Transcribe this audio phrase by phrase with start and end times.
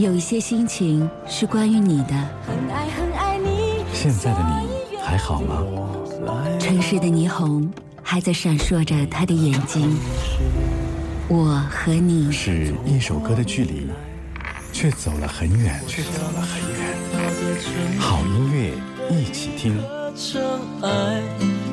[0.00, 2.14] 有一些心情是关于你的。
[3.92, 5.62] 现在的你还好吗？
[6.58, 7.70] 城市的霓虹
[8.02, 9.94] 还在闪烁着他的眼睛。
[11.28, 13.88] 我和你是一首歌的距离，
[14.72, 16.96] 却走了很远，却走了很远。
[17.98, 18.72] 好音乐
[19.10, 19.78] 一起听。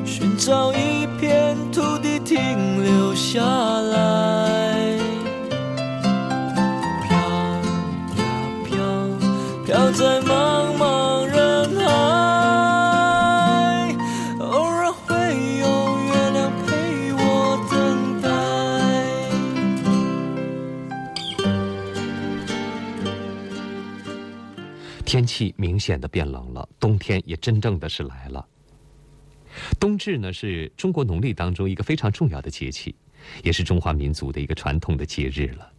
[0.04, 2.36] 寻找一片土地停
[2.84, 4.67] 留下来，
[9.92, 11.88] 在茫茫人海，
[14.38, 15.14] 偶尔会
[15.58, 15.66] 有
[16.04, 17.18] 月亮陪我
[17.70, 18.28] 等待。
[25.06, 28.46] 天气明显的变冷了，冬天也真正的是来了。
[29.80, 32.94] 冬至呢，是中国农历当中一个非常重要的节气，
[33.42, 35.72] 也是中华民族的一个传统的节日了。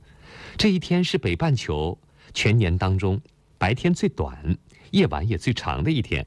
[0.57, 1.95] 这一天是北半球
[2.33, 3.21] 全年当中
[3.59, 4.57] 白天最短、
[4.91, 6.25] 夜晚也最长的一天。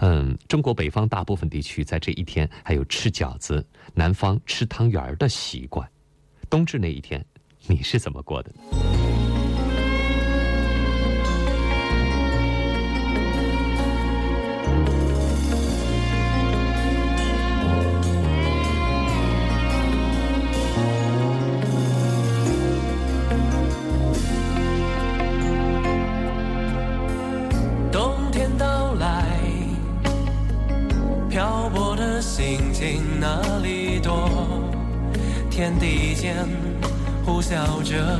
[0.00, 5.90] 嗯，中国北方大部分地区在这一天还有吃饺子、南方吃汤圆的习惯。
[6.48, 7.24] 冬至那一天，
[7.66, 8.52] 你是怎么过的？
[32.48, 34.26] 心情哪里多？
[35.50, 36.48] 天地间
[37.22, 38.18] 呼啸着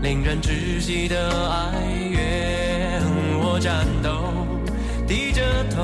[0.00, 3.02] 令人窒息的哀怨。
[3.42, 4.32] 我战斗，
[5.08, 5.42] 低着
[5.74, 5.82] 头，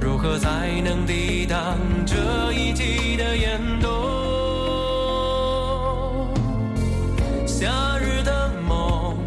[0.00, 3.90] 如何才能抵挡这一季的严冬？
[7.46, 9.18] 夏日的梦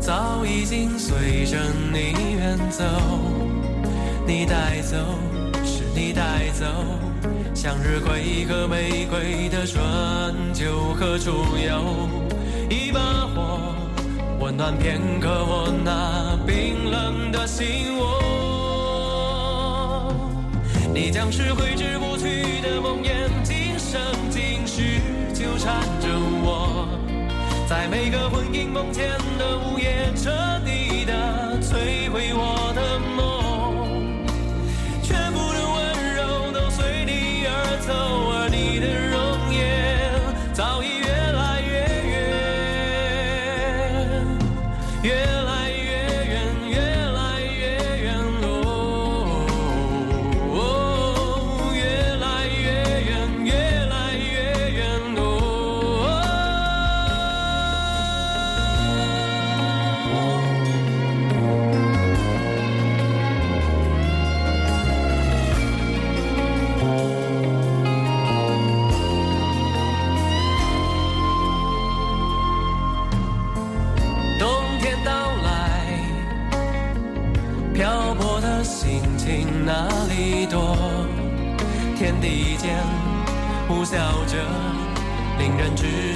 [0.00, 1.58] 早已经随着
[1.92, 2.82] 你远走，
[4.26, 4.96] 你带走。
[5.94, 6.66] 你带走
[7.54, 9.80] 向日葵和玫瑰的春
[10.52, 12.08] 秋何处有？
[12.68, 13.00] 一把
[13.34, 13.60] 火
[14.40, 18.20] 温暖片刻我那冰冷的心窝。
[20.92, 24.00] 你将是挥之不去的梦魇，今生
[24.30, 25.00] 今世
[25.32, 26.08] 纠缠着
[26.42, 26.88] 我，
[27.68, 30.30] 在每个魂萦梦牵的午夜，彻
[30.64, 30.93] 底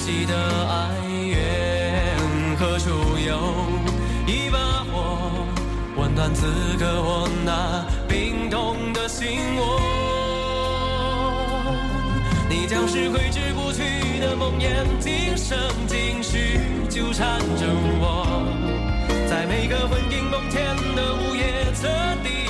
[0.08, 0.34] 人窒息的
[0.69, 0.88] 哀
[1.26, 2.16] 怨，
[2.58, 2.88] 何处
[3.19, 3.38] 有
[4.26, 4.58] 一把
[4.91, 5.46] 火
[5.96, 6.46] 温暖此
[6.78, 9.78] 刻我那冰冻的心窝？
[12.48, 16.58] 你将是挥之不去的梦魇，今生今世
[16.88, 17.66] 纠缠着
[18.00, 18.26] 我，
[19.28, 21.86] 在每个魂萦梦牵的午夜，彻
[22.24, 22.47] 底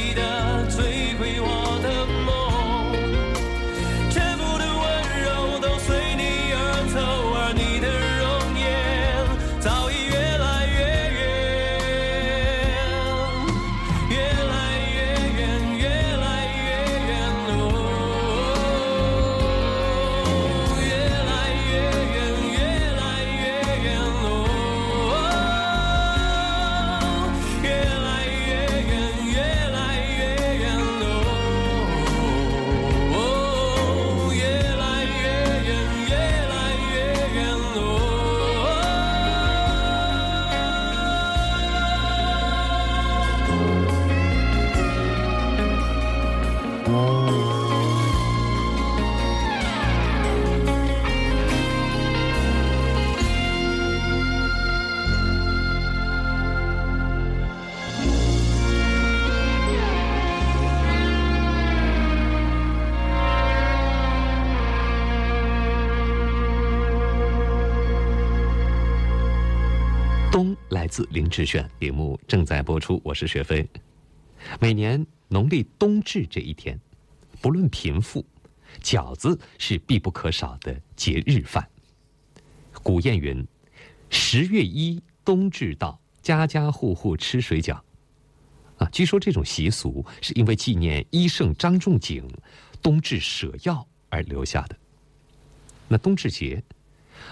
[71.10, 73.68] 林志炫，节目正在播出，我是雪飞。
[74.60, 76.78] 每年农历冬至这一天，
[77.40, 78.24] 不论贫富，
[78.82, 81.68] 饺子是必不可少的节日饭。
[82.82, 83.46] 古谚云
[84.10, 87.78] ：“十月一冬至到，家家户户吃水饺。”
[88.78, 92.24] 啊，据说这种习俗是因为纪念医圣张仲景
[92.80, 94.76] 冬至舍药而留下的。
[95.88, 96.62] 那冬至节，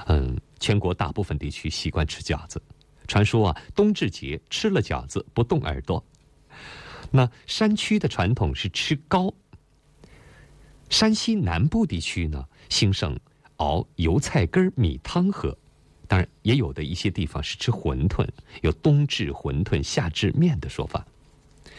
[0.06, 2.60] 嗯，全国大部分地区习惯吃饺子。
[3.06, 6.04] 传说啊，冬至节吃了饺子不动耳朵。
[7.10, 9.32] 那山区的传统是吃糕。
[10.90, 13.18] 山西南部地区呢，兴盛
[13.56, 15.56] 熬油菜根米汤喝。
[16.08, 18.24] 当然，也有的一些地方是吃馄饨，
[18.62, 21.04] 有冬至馄饨夏至面的说法。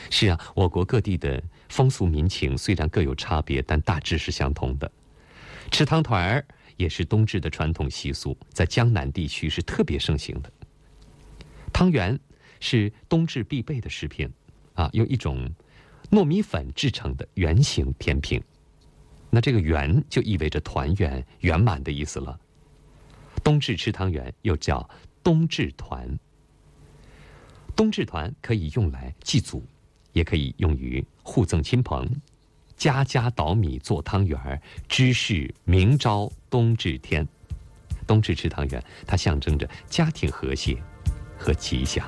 [0.10, 4.92] 是啊，我国各地的风俗民情虽然各有差别，但大致是相同的。
[5.72, 6.46] 吃汤团儿
[6.76, 10.52] 也是冬至的传统习俗，在江南地区是特别盛行的。
[11.74, 12.20] 汤圆
[12.60, 14.30] 是冬至必备的食品，
[14.74, 15.50] 啊，用一种
[16.10, 18.42] 糯米粉制成的圆形甜品。
[19.30, 22.40] 那这个“圆”就意味着团圆、圆满的意思了。
[23.44, 24.90] 冬至吃汤圆又叫
[25.24, 26.18] 冬至团。
[27.76, 29.64] 冬至团可以用来祭祖。
[30.14, 32.10] 也可以用于互赠亲朋，
[32.76, 37.28] 家家捣米做汤圆儿，知是明朝冬至天。
[38.08, 40.76] 冬至吃汤圆，它象征着家庭和谐
[41.38, 42.04] 和吉祥。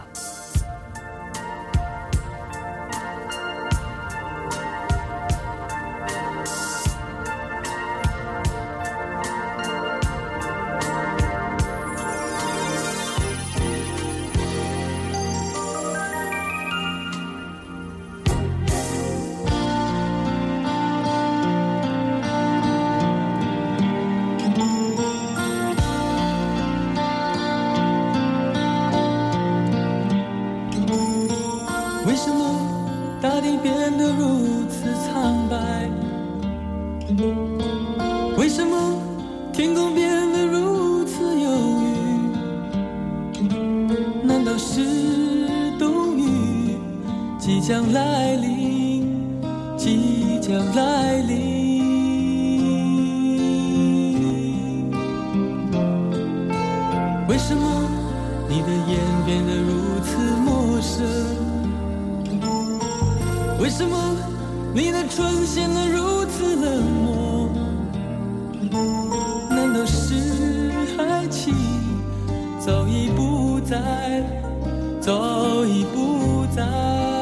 [75.19, 77.18] 早已不在。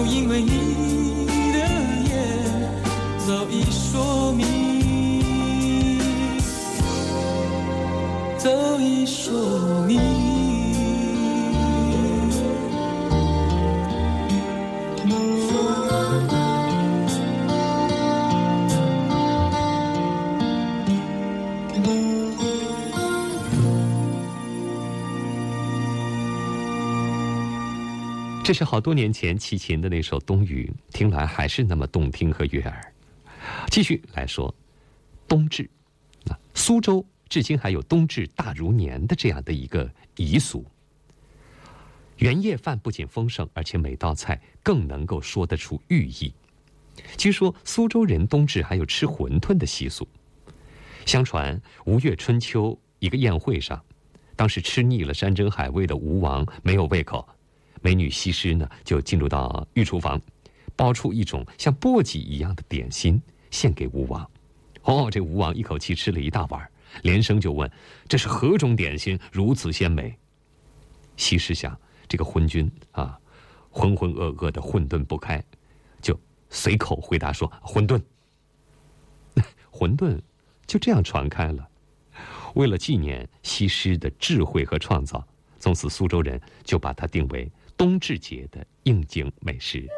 [0.00, 1.58] 就因为你的
[2.08, 2.16] 眼，
[3.18, 6.00] 早已说明，
[8.38, 8.48] 早
[8.80, 10.00] 已说明。
[28.50, 32.92] 这是好多年前齐秦的那首《冬雨》，听来还是那么动听和悦耳。
[33.70, 34.52] 继续来说，
[35.28, 35.70] 冬至，
[36.28, 40.66] 啊苏州至今还有冬至大如年的这样的一个习俗。
[42.16, 46.34] 元夜饭不仅丰盛，而且每道菜更能够说得出寓意。
[47.16, 50.04] 据说苏州人冬至还有吃馄饨的习俗。
[51.06, 53.80] 相传吴越春秋一个宴会上，
[54.34, 57.24] 当时吃腻了山珍海味的吴王没有胃口。
[57.80, 60.20] 美女西施呢，就进入到御厨房，
[60.76, 63.20] 包出一种像簸箕一样的点心
[63.50, 64.28] 献给吴王。
[64.82, 66.70] 哦，这吴王一口气吃了一大碗，
[67.02, 67.70] 连声就问
[68.08, 70.16] ：“这是何种点心，如此鲜美？”
[71.16, 73.18] 西施想，这个昏君啊，
[73.70, 75.42] 浑浑噩噩的混沌不开，
[76.00, 76.18] 就
[76.48, 78.00] 随口回答说：“混沌。
[79.70, 80.18] ”混沌
[80.66, 81.68] 就这样传开了。
[82.54, 85.24] 为了纪念西施的智慧和创造，
[85.58, 87.50] 从此苏州人就把它定为。
[87.80, 89.88] 冬至节的应景美食。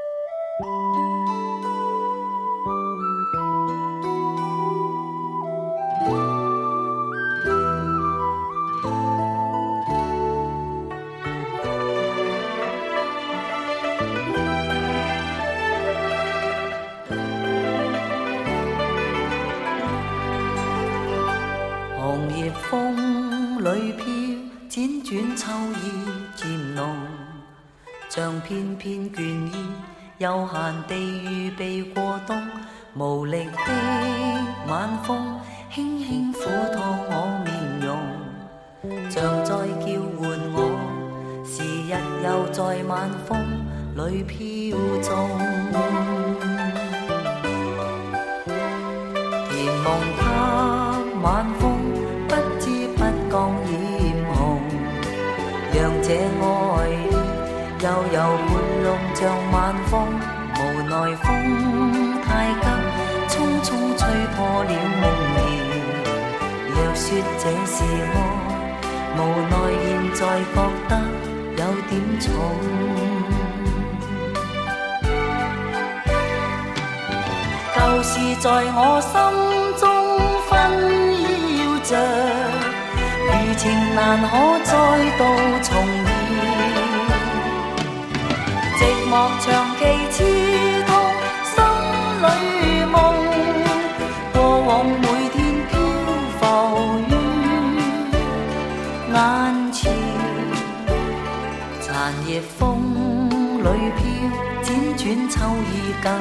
[106.03, 106.13] 更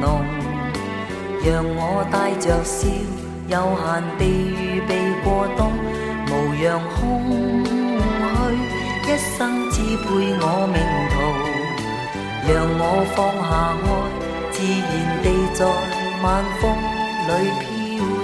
[0.00, 0.24] 浓。
[1.44, 2.88] 让我带着笑，
[3.48, 5.70] 悠闲地预备过冬，
[6.30, 6.98] 无恙空
[7.66, 7.68] 虚，
[9.04, 10.06] 一生只配
[10.40, 10.76] 我命
[11.12, 11.14] 途。
[12.46, 12.82] 让我
[13.14, 13.52] 放下
[13.84, 13.92] 爱，
[14.52, 14.90] 自然
[15.22, 15.60] 地在
[16.22, 16.24] 晚
[16.60, 16.62] 风
[17.28, 17.64] 里飘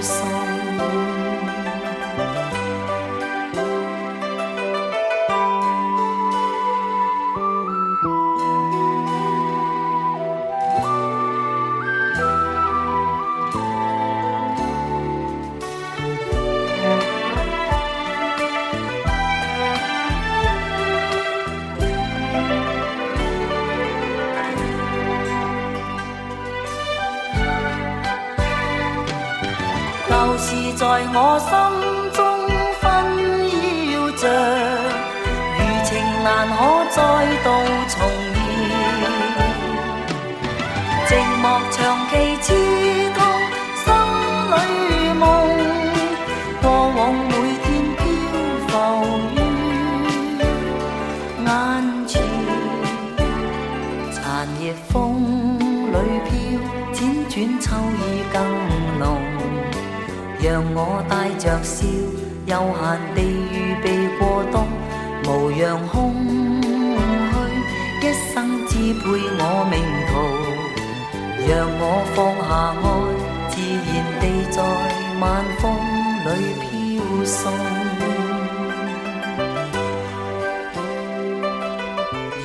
[0.01, 1.20] 送。
[65.25, 66.13] 无恙空
[66.61, 66.65] 虚，
[68.01, 69.03] 一生支配
[69.39, 69.73] 我命
[70.07, 70.11] 途。
[71.47, 71.49] 让
[71.79, 72.49] 我放下
[72.81, 72.85] 爱，
[73.49, 73.53] 自
[73.87, 74.57] 然地在
[75.19, 75.21] 晚
[75.59, 75.61] 风
[76.25, 76.27] 里
[76.61, 76.65] 飘
[77.25, 77.39] 送。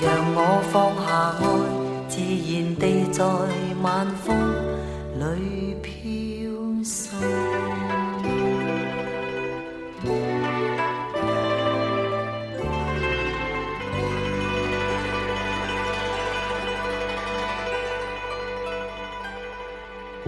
[0.02, 0.04] 让
[0.34, 0.38] 我
[0.72, 1.06] 放下
[1.40, 1.44] 爱，
[2.08, 3.18] 自然地在
[3.82, 3.84] 晚
[4.24, 4.26] 风
[5.18, 5.22] 里
[5.82, 5.86] 飘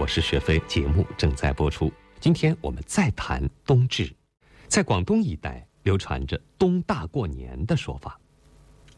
[0.09, 1.93] 是雪飞，节目正在播出。
[2.19, 4.11] 今天我们再谈冬至，
[4.67, 8.19] 在广东一带流传着“冬大过年”的说法，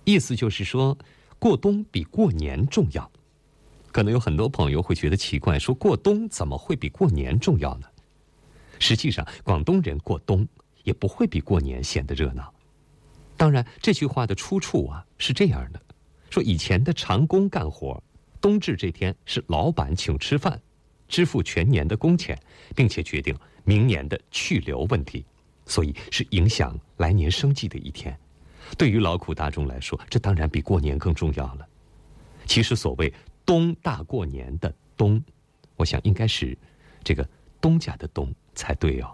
[0.05, 0.97] 意思就是说
[1.37, 3.11] 过冬比过年重要。
[3.91, 7.87] 可能有很多朋友会觉得奇怪，说过冬怎么会比过年重要呢？
[8.79, 10.47] 实际上，广东人过冬
[10.85, 12.53] 也不会比过年显得热闹。
[13.35, 15.81] 当然，这句话的出处啊是这样的：
[16.29, 18.01] 说以前的长工干活，
[18.39, 20.57] 冬至这天是老板请吃饭。
[21.11, 22.39] 支付全年的工钱，
[22.73, 25.25] 并且决定明年的去留问题，
[25.65, 28.17] 所以是影响来年生计的一天。
[28.77, 31.67] 对于劳苦大众来说，这当然比过年更重要了。
[32.45, 33.13] 其实所谓
[33.45, 35.21] “冬大过年”的“冬”，
[35.75, 36.57] 我想应该是
[37.03, 37.27] 这个
[37.59, 39.13] 东家的“东”才对哦。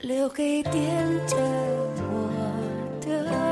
[0.00, 1.36] 留给惦着
[1.98, 3.45] 我的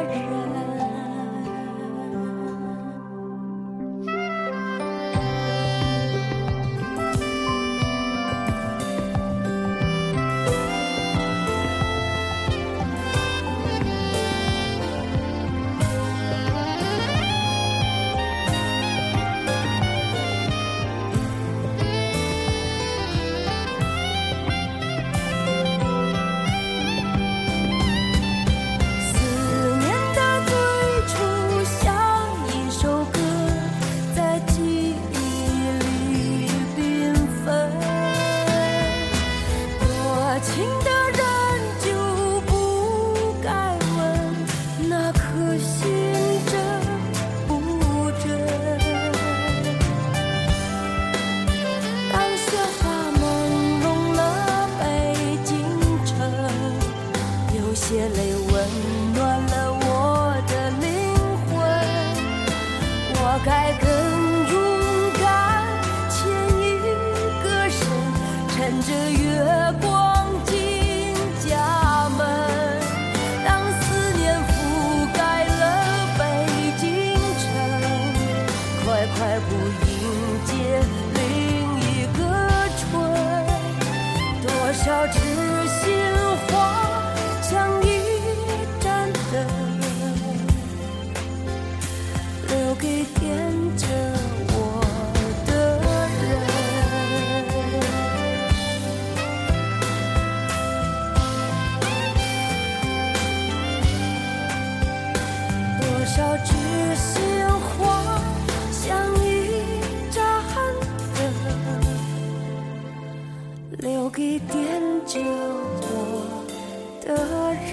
[115.14, 115.22] 的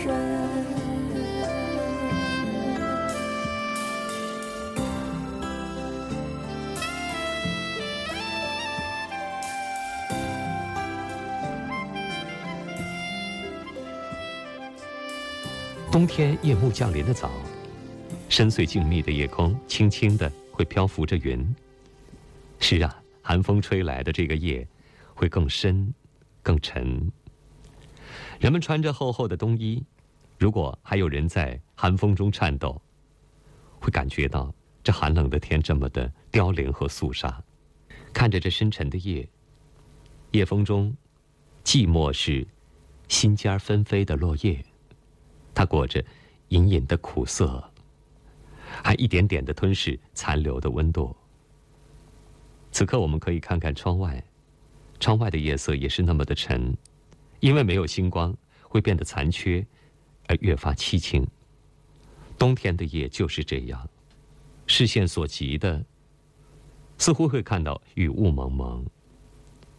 [0.06, 0.50] 人
[15.92, 17.32] 冬天夜幕降临的早
[18.30, 21.56] 深邃静谧的夜空轻轻的会漂浮着云。
[22.60, 24.68] 是啊寒风吹来的这个夜
[25.16, 25.92] 会更深
[26.44, 27.12] 更沉。
[28.42, 29.86] 人们穿着厚厚的冬衣，
[30.40, 32.82] 如果还有人在寒风中颤抖，
[33.80, 34.52] 会感觉到
[34.84, 37.40] 这寒冷的天这么的凋零和肃杀。
[38.12, 39.30] 看着这深沉的夜，
[40.32, 40.92] 夜风中，
[41.64, 42.48] 寂寞是
[43.08, 44.66] 心尖纷飞的落叶，
[45.54, 46.04] 它裹着
[46.48, 47.64] 隐隐的苦涩，
[48.82, 51.16] 还一点点的吞噬残留的温度。
[52.72, 54.24] 此刻，我们可以看看窗外，
[55.00, 56.76] 窗外的夜色也是那么的沉。
[57.42, 59.66] 因为没有星光，会变得残缺，
[60.28, 61.28] 而越发凄清。
[62.38, 63.90] 冬天的夜就是这样，
[64.68, 65.84] 视线所及的，
[66.98, 68.86] 似乎会看到雨雾蒙蒙，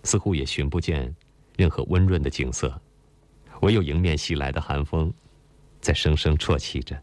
[0.03, 1.14] 似乎也寻不见
[1.57, 2.81] 任何温润的景色，
[3.62, 5.12] 唯有迎面袭来的寒风，
[5.81, 7.01] 在声声啜泣着。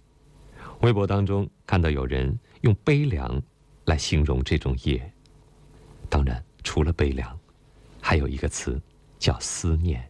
[0.81, 3.41] 微博当中看到有人用悲凉
[3.85, 5.11] 来形容这种夜，
[6.09, 7.37] 当然除了悲凉，
[8.01, 8.81] 还有一个词
[9.17, 10.05] 叫思念。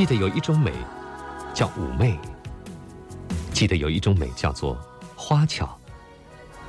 [0.00, 0.72] 记得有一种美，
[1.52, 2.16] 叫妩媚；
[3.52, 4.74] 记得有一种美叫做
[5.14, 5.66] 花俏；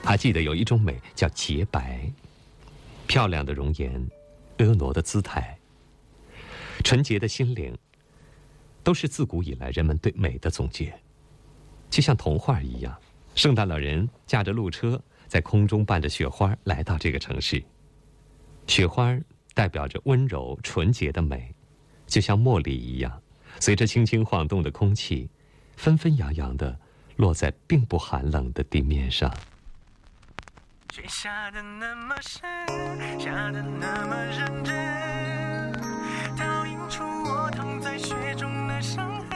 [0.04, 2.12] 还记得有一种美叫洁白。
[3.08, 4.06] 漂亮的容颜，
[4.58, 5.58] 婀娜的姿态，
[6.84, 7.74] 纯洁的心灵，
[8.84, 10.94] 都是自古以来人们对美的总结。
[11.90, 12.94] 就像童话一样，
[13.34, 17.64] 圣诞老人驾着路车，在空中伴着雪花来到这个城市。
[18.68, 19.18] 雪花
[19.54, 21.56] 代表着温柔纯洁的美，
[22.08, 23.21] 就像茉莉一样，
[23.60, 25.30] 随着轻轻晃动的空气，
[25.78, 26.80] 纷纷扬扬的
[27.18, 29.32] 落在并不寒冷的地面上。
[30.94, 32.42] 雪下的那么深，
[33.20, 35.72] 下的那么认真，
[36.38, 39.31] 倒映出我躺在雪中的伤痕。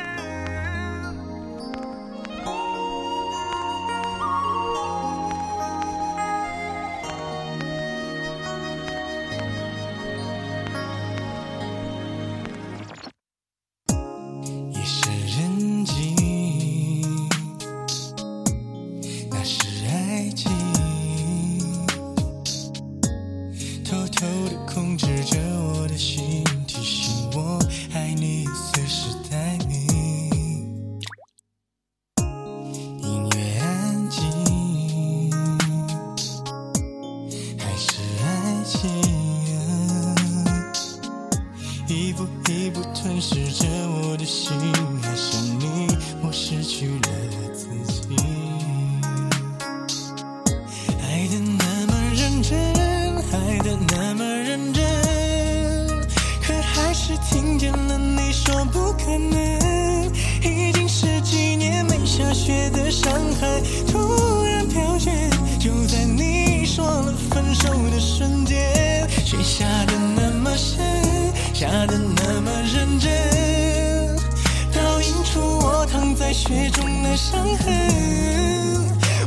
[77.35, 77.67] 伤痕。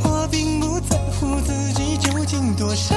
[0.04, 2.96] 我并不在乎自己究竟多伤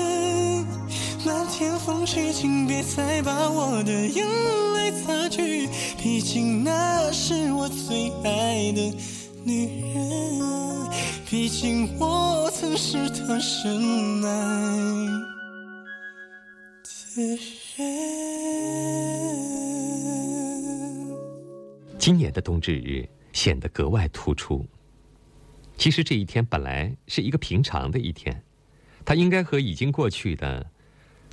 [1.85, 4.23] 风雪，请别再把我的眼
[4.75, 5.67] 泪擦去，
[5.97, 8.95] 毕竟那是我最爱的
[9.43, 10.39] 女人，
[11.27, 14.77] 毕竟我曾是她深爱
[17.15, 17.39] 的
[17.77, 17.87] 人。
[21.97, 24.63] 今年的冬至日显得格外突出。
[25.77, 28.43] 其实这一天本来是一个平常的一天，
[29.03, 30.63] 它应该和已经过去的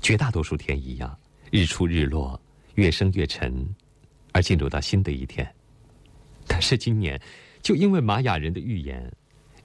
[0.00, 1.18] 绝大多数天一样，
[1.50, 2.40] 日出日落，
[2.74, 3.66] 越升越沉，
[4.32, 5.46] 而进入到新的一天。
[6.46, 7.20] 但是今年，
[7.62, 9.12] 就因为玛雅人的预言，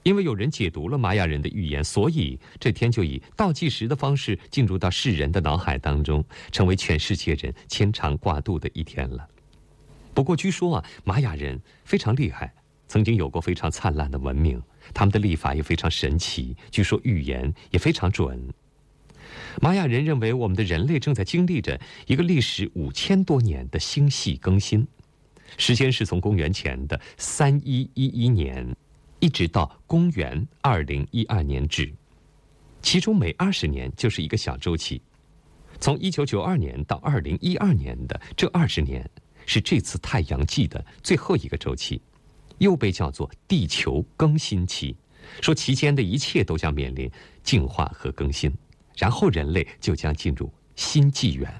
[0.02, 9.26] 因为有人解读了玛雅人的预言，所以这天就以倒计时的方式进入到世人的脑海当中，成为全世界人牵肠挂肚的一天了。
[10.12, 12.52] 不过据说啊，玛雅人非常厉害，
[12.86, 18.46] 曾经有过非常灿烂的文明，他们的历法也非常神奇，据说预言也非常准。
[19.60, 24.86] 玛雅人认为，我们的人类正在经历着一个历时五千多年的星系更新，
[25.56, 28.74] 时间是从公元前的三一一一年，
[29.20, 31.92] 一直到公元二零一二年止，
[32.82, 35.00] 其中每二十年就是一个小周期。
[35.80, 39.08] 从一九九二年到二零一二年的这二十年，
[39.44, 42.00] 是这次太阳纪的最后一个周期，
[42.58, 44.96] 又被叫做地球更新期，
[45.42, 47.10] 说期间的一切都将面临
[47.42, 48.50] 进化和更新。
[48.96, 51.52] 然后人类就将进入新纪元。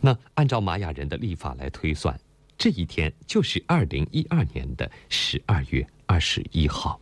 [0.00, 2.18] 那按照玛雅人的历法来推算，
[2.58, 7.00] 这一天就是二零一二年的十二月二十一号。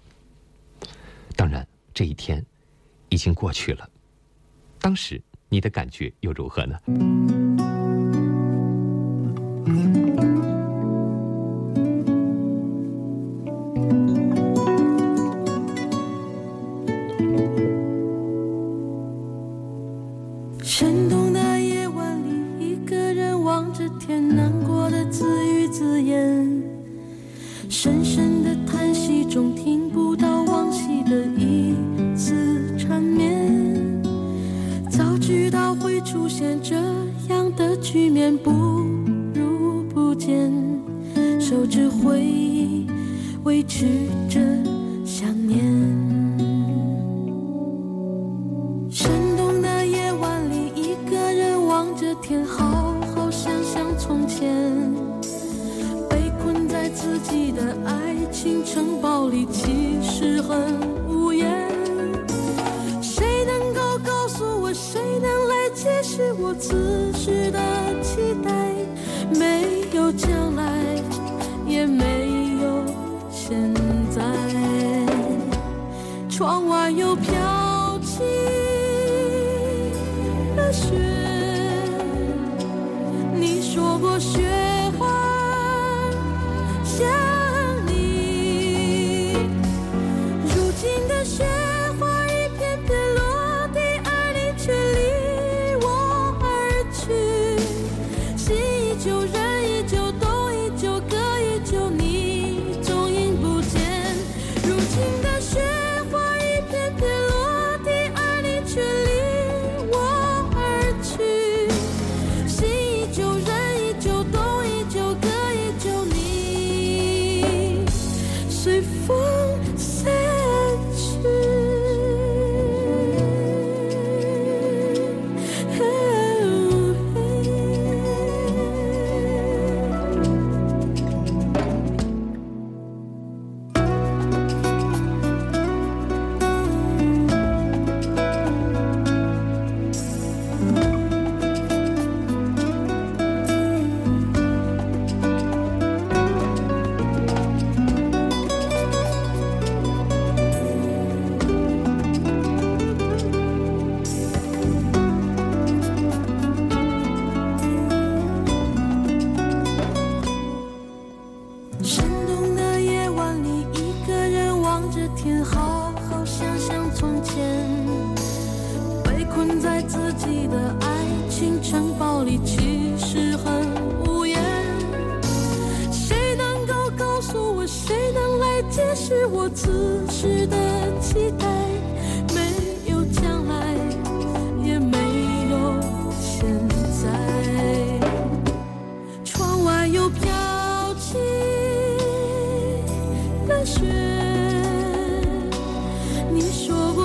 [1.35, 2.45] 当然，这一天
[3.09, 3.89] 已经过去了。
[4.79, 7.42] 当时你的感觉又如何呢？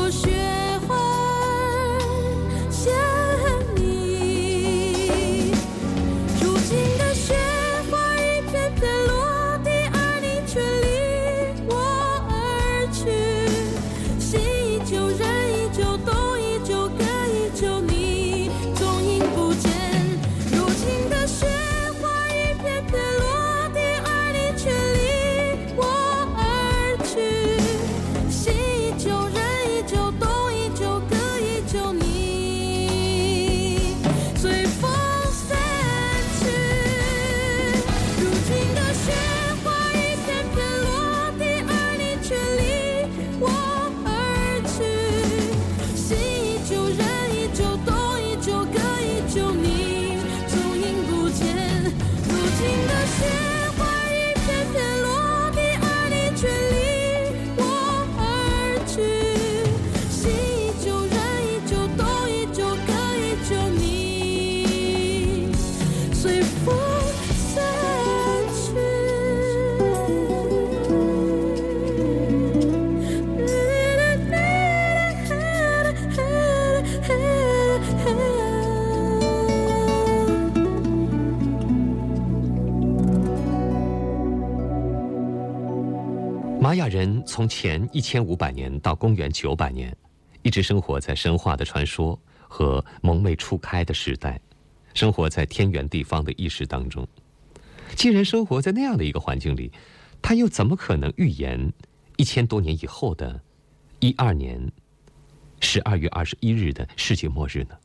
[0.10, 0.47] 雪
[86.88, 89.96] 人从前一千五百年到公元九百年，
[90.42, 94.40] 一直生活在神话的传说和蒙昧初开的时代，
[94.94, 97.08] 生活在天圆地方的意识当中。
[97.96, 99.72] 既然生活在那样的一个环境里，
[100.22, 101.72] 他又怎么可能预言
[102.18, 103.42] 一千多年以后的，
[104.00, 104.60] 一二年
[105.60, 107.78] 十二月二十一日的世界末日呢？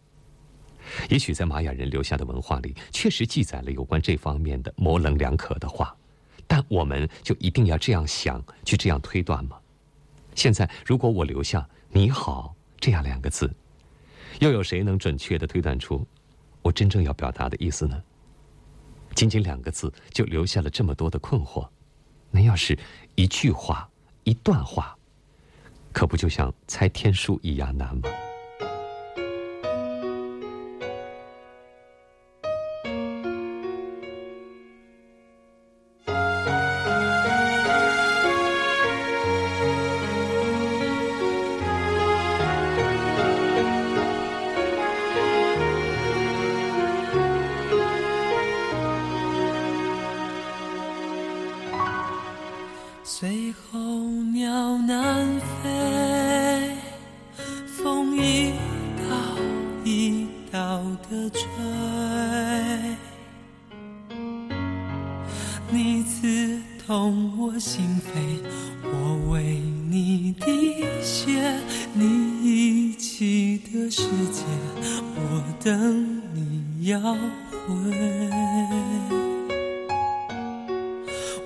[1.09, 5.96] 也许在玛雅人留下的文化里，确实记载了有关这方面的模棱两可的话。
[6.55, 9.57] 但我们就一定要这样想，去这样推断吗？
[10.34, 13.50] 现在，如果我留下“你好”这样两个字，
[14.38, 16.07] 又有谁能准确的推断出
[16.61, 17.98] 我真正要表达的意思呢？
[19.14, 21.66] 仅仅两个字就留下了这么多的困惑，
[22.30, 22.78] 那要是
[23.14, 23.88] 一句话、
[24.24, 24.94] 一段话，
[25.90, 28.11] 可不就像猜天书一样难吗？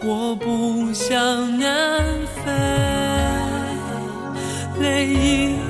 [0.09, 2.05] 我不想南
[2.37, 2.53] 飞
[4.81, 5.66] 泪已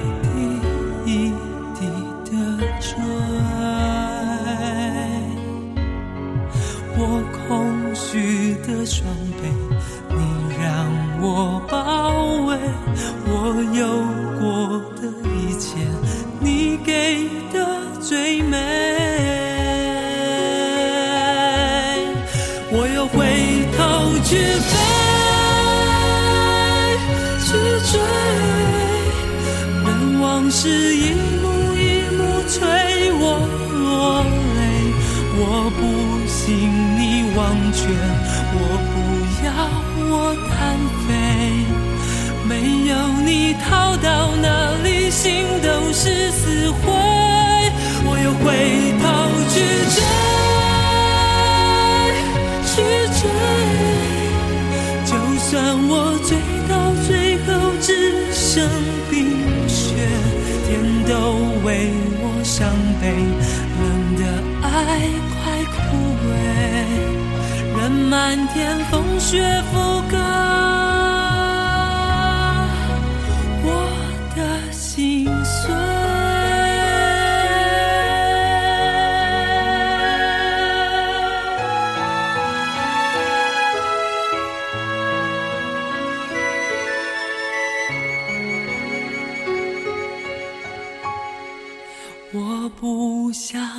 [45.27, 46.83] 心都是死灰
[48.05, 48.47] 我又回
[49.03, 49.05] 头
[49.51, 49.55] 去
[49.91, 49.99] 追
[52.71, 52.75] 去
[53.19, 53.21] 追。
[55.05, 55.11] 就
[55.41, 55.51] 算
[55.89, 56.31] 我醉
[56.69, 56.73] 到
[57.09, 57.11] 最
[57.43, 57.49] 后
[57.81, 57.89] 只
[58.33, 58.71] 剩
[59.11, 59.15] 冰
[59.67, 59.83] 雪
[60.69, 60.71] 天
[61.09, 61.11] 都
[61.65, 61.91] 为
[62.23, 62.55] 我伤
[63.01, 63.05] 悲
[63.81, 63.85] 冷
[64.21, 64.23] 的
[64.63, 64.69] 爱
[65.33, 65.35] 快
[65.75, 65.77] 枯
[66.29, 66.31] 萎。
[67.77, 69.43] 任漫天风雪
[93.37, 93.76] 下。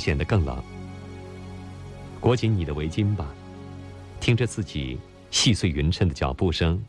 [0.00, 0.60] 显得更冷。
[2.20, 3.32] 裹紧你的围巾吧
[4.20, 4.98] 听着自己
[5.30, 6.82] 细碎匀称的脚步声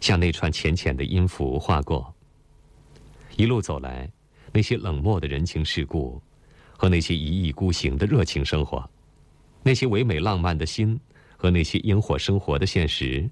[0.00, 2.12] 像那串浅浅的音符划过。
[3.36, 4.10] 一路走来
[4.52, 6.20] 那些冷漠的人情世故
[6.76, 8.88] 和那些一意孤行的热情生活
[9.62, 10.98] 那些唯美浪漫的心
[11.36, 13.28] 和那些烟火生活的现实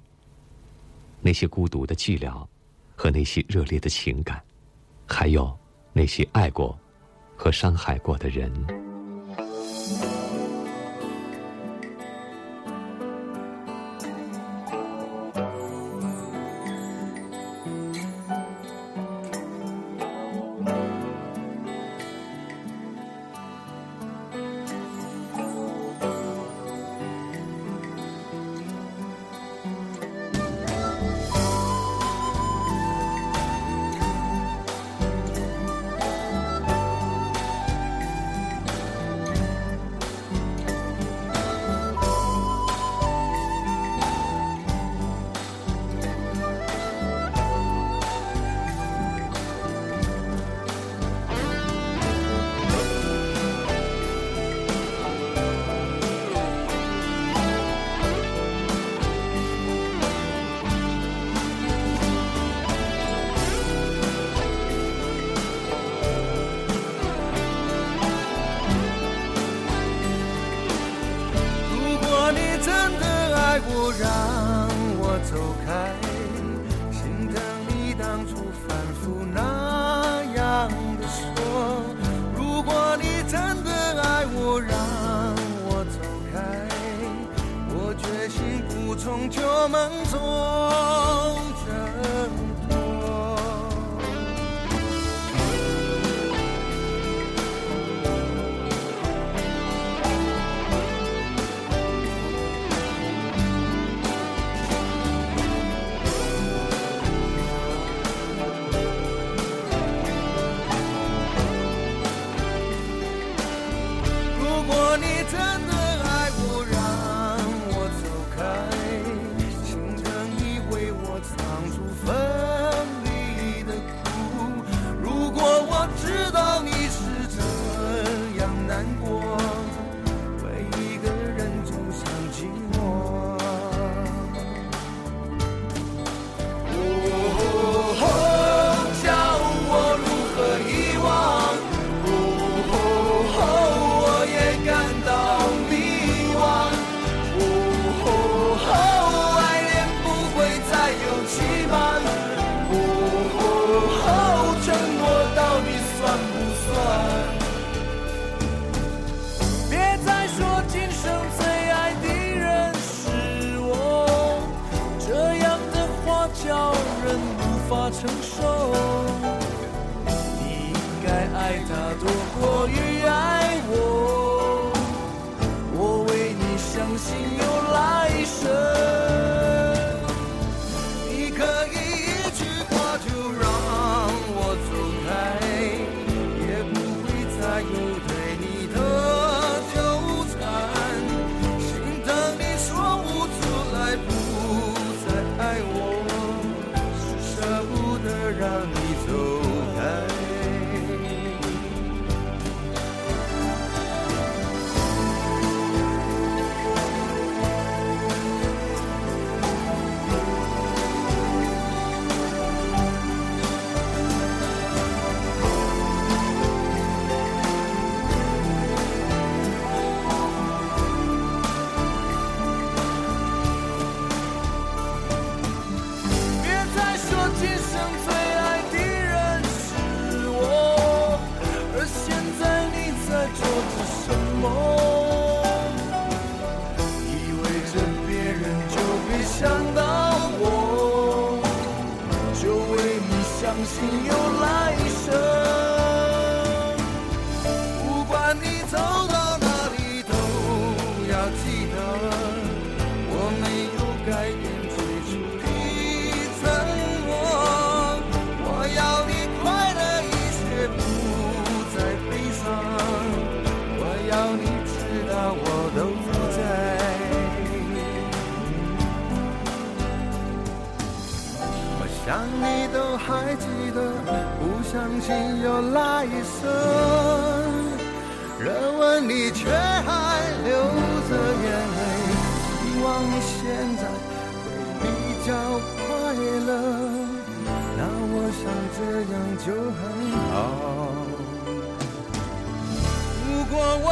[1.20, 2.46] 那些孤独的寂寥
[2.94, 4.40] 和那些热烈的情感
[5.06, 5.54] 还有
[5.92, 6.78] 那些爱过
[7.36, 8.87] 和伤害过的人。
[9.88, 10.27] Thank you.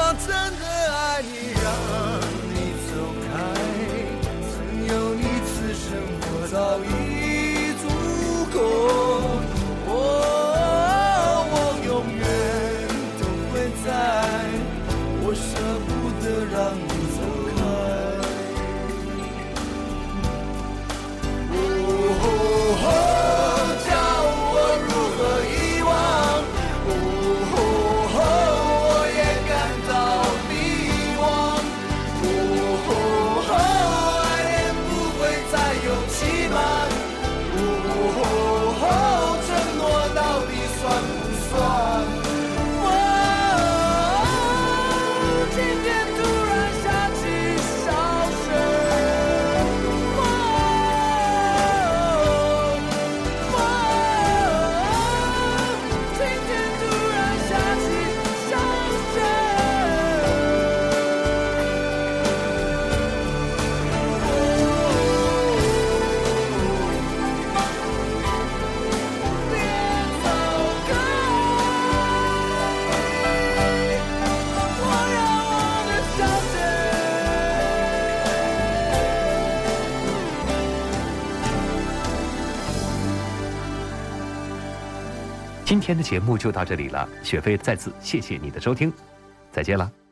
[0.07, 0.53] Johnson.
[0.61, 0.76] Day.
[85.87, 88.93] 今天的节目就到这里了雪飞再次谢谢你的收听
[89.53, 90.06] 再见了。